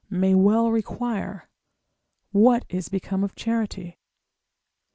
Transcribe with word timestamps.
may 0.09 0.33
well 0.33 0.71
require 0.71 1.47
what 2.31 2.65
is 2.69 2.89
become 2.89 3.23
of 3.23 3.35
charity? 3.35 3.99